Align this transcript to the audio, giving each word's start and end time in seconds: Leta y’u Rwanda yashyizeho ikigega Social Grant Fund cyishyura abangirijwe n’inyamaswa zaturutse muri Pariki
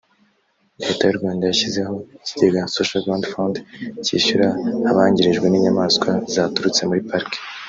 Leta 0.81 1.03
y’u 1.05 1.17
Rwanda 1.19 1.43
yashyizeho 1.45 1.95
ikigega 2.23 2.71
Social 2.75 3.01
Grant 3.05 3.25
Fund 3.31 3.55
cyishyura 4.05 4.47
abangirijwe 4.89 5.45
n’inyamaswa 5.49 6.09
zaturutse 6.33 6.81
muri 6.89 7.01
Pariki 7.09 7.39